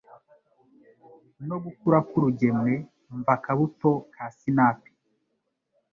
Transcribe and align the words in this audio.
no 1.47 1.57
gukura 1.63 1.97
k'urugemwe 2.07 2.73
mv'akabuto 3.19 3.91
ka 4.13 4.25
sinapi, 4.37 4.91